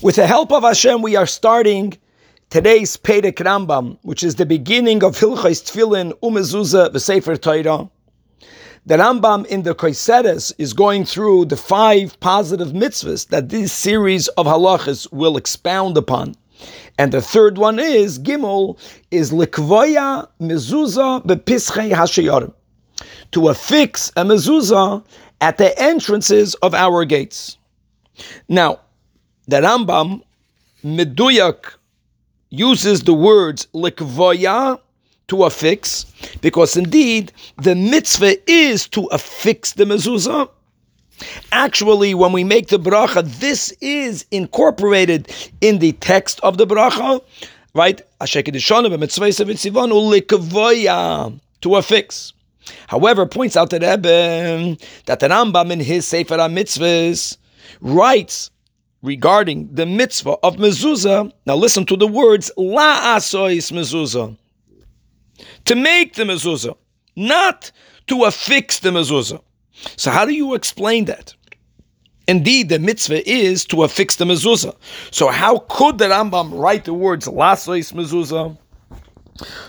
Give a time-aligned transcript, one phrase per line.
[0.00, 1.98] With the help of Hashem, we are starting
[2.50, 7.90] today's Perek Rambam, which is the beginning of Hilchais Tfilin Umezuzah V'Sefer Torah.
[8.86, 14.28] The Rambam in the Koiseres is going through the five positive mitzvahs that this series
[14.28, 16.36] of halachas will expound upon.
[16.96, 18.78] And the third one is, Gimel,
[19.10, 22.54] is Likvoya Mezuzah Bepischei Hashayarim.
[23.32, 25.04] To affix a mezuzah
[25.40, 27.58] at the entrances of our gates.
[28.48, 28.78] Now,
[29.48, 30.22] the Rambam
[30.84, 31.74] Meduyak
[32.50, 34.78] uses the words likvoya
[35.26, 36.06] to affix,
[36.40, 40.48] because indeed the mitzvah is to affix the mezuzah.
[41.50, 45.28] Actually, when we make the bracha, this is incorporated
[45.60, 47.20] in the text of the bracha,
[47.74, 48.00] right?
[51.60, 52.32] To affix.
[52.86, 54.76] However, points out that Rebbe
[55.06, 57.36] that the Rambam in his Sefer HaMitzvahs
[57.80, 58.50] writes
[59.02, 61.32] regarding the mitzvah of mezuzah.
[61.46, 64.36] Now listen to the words la asois mezuzah.
[65.66, 66.76] To make the mezuzah,
[67.16, 67.70] not
[68.08, 69.40] to affix the mezuzah.
[69.96, 71.34] So how do you explain that?
[72.26, 74.74] Indeed, the mitzvah is to affix the mezuzah.
[75.10, 78.58] So how could the Rambam write the words lasois mezuzah?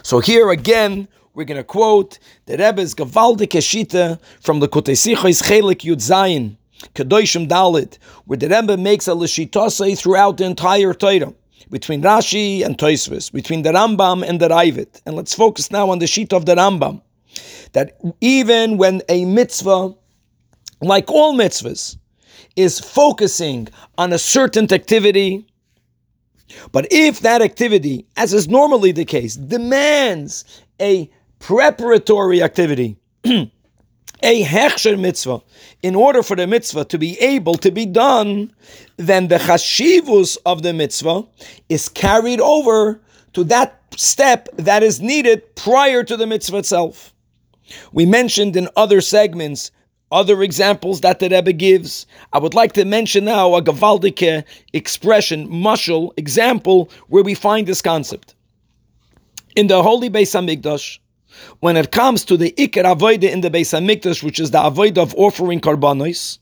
[0.03, 5.85] So here again, we're going to quote the Rebbe's Gavaldik Eshita from the Kutesichois Chelik
[5.85, 6.57] Yud Zayin.
[6.95, 11.33] Kedoshim Dalit, where the Rebbe makes a Lishitase throughout the entire Torah,
[11.69, 15.01] between Rashi and Toisvis, between the Rambam and the Raivit.
[15.05, 17.01] And let's focus now on the sheet of the Rambam.
[17.73, 19.93] That even when a mitzvah,
[20.81, 21.97] like all mitzvahs,
[22.55, 25.45] is focusing on a certain activity,
[26.71, 30.45] but if that activity, as is normally the case, demands
[30.81, 32.97] a preparatory activity,
[34.21, 35.41] a hechsher mitzvah,
[35.81, 38.53] in order for the mitzvah to be able to be done,
[38.97, 41.23] then the chashivus of the mitzvah
[41.69, 42.99] is carried over
[43.33, 47.13] to that step that is needed prior to the mitzvah itself.
[47.93, 49.71] We mentioned in other segments
[50.11, 52.05] other examples that the Rebbe gives.
[52.33, 54.43] I would like to mention now a Gavaldike
[54.73, 58.35] expression, mushal example, where we find this concept.
[59.55, 60.99] In the Holy Beis Hamikdash,
[61.59, 64.99] when it comes to the Iker Avoida in the Beis Hamikdash, which is the Avoida
[64.99, 66.39] of offering karbanos,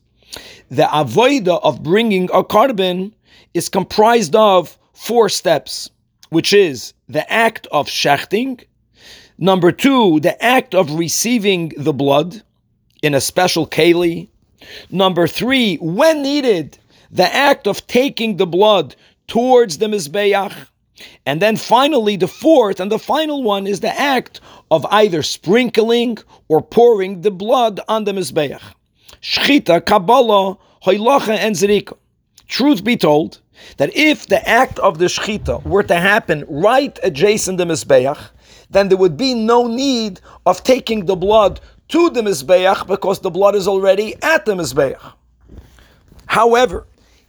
[0.70, 3.12] the Avoida of bringing a korban
[3.54, 5.90] is comprised of four steps,
[6.30, 8.62] which is the act of shechting,
[9.38, 12.42] number two, the act of receiving the blood
[13.02, 14.28] in a special keli,
[14.90, 16.78] number three, when needed,
[17.10, 18.94] the act of taking the blood
[19.26, 20.68] towards the Mizbeach,
[21.26, 26.18] and then finally, the fourth and the final one is the act of either sprinkling
[26.48, 28.60] or pouring the blood on the Mizbeach.
[29.22, 31.96] Shchita, Kabbalah, Hoilacha, and Zerika.
[32.46, 33.40] Truth be told,
[33.76, 38.30] that if the act of the Shchita were to happen right adjacent the Mizbeach,
[38.70, 43.30] then there would be no need of taking the blood to the Mizbeach because the
[43.30, 45.00] blood is already at the Mizbeach.
[46.26, 46.86] However,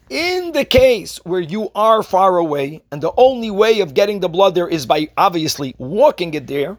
[0.09, 4.29] in the case where you are far away and the only way of getting the
[4.29, 6.77] blood there is by obviously walking it there,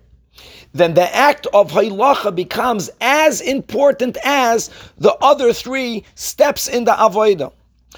[0.73, 6.93] then the act of hoilacha becomes as important as the other three steps in the
[6.93, 7.53] avodah.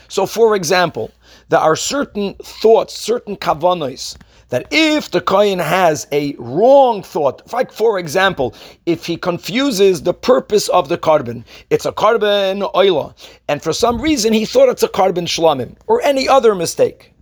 [0.09, 1.11] So, for example,
[1.49, 4.17] there are certain thoughts, certain kavanos,
[4.53, 8.55] that if the kohen has a wrong thought, like for example,
[8.85, 13.15] if he confuses the purpose of the korban, it's a korban oila,
[13.49, 17.15] and for some reason he thought it's a korban shlamim, or any other mistake.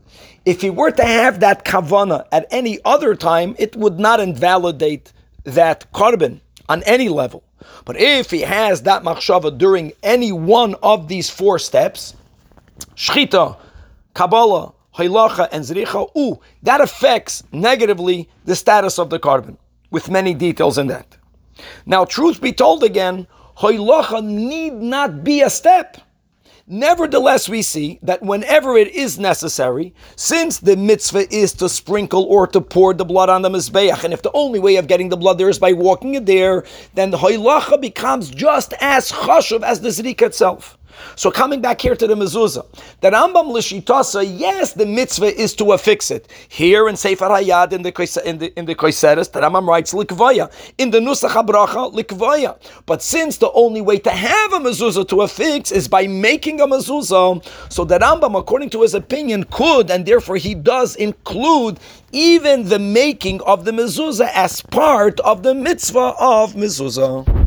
[0.45, 5.13] If he were to have that kavana at any other time, it would not invalidate
[5.45, 7.45] that korban on any level.
[7.85, 12.17] But if he has that machshava during any one of these four steps,
[12.97, 13.57] shchita,
[14.15, 19.57] kabbalah, Hoilacha and Zrika, ooh, that affects negatively the status of the korban,
[19.91, 21.17] with many details in that.
[21.87, 25.97] Now, truth be told again, Hoilacha need not be a step.
[26.67, 32.47] Nevertheless, we see that whenever it is necessary, since the mitzvah is to sprinkle or
[32.49, 35.17] to pour the blood on the mizbeach, and if the only way of getting the
[35.17, 36.63] blood there is by walking it there,
[36.95, 40.79] then the hoilacha becomes just as chashuv as the zrika itself.
[41.17, 42.67] So coming back here to the mezuzah,
[43.01, 46.31] the Rambam l'shitasa, yes, the mitzvah is to affix it.
[46.49, 50.91] Here in Sefer Hayad in the in the in the the Rambam writes likvaya in
[50.91, 52.59] the Nusach Habracha likvaya.
[52.87, 56.67] But since the only way to have a mezuzah to affix is by making a
[56.67, 61.79] mezuzah, so the Rambam, according to his opinion, could and therefore he does include
[62.13, 67.40] even the making of the mezuzah as part of the mitzvah of mezuzah.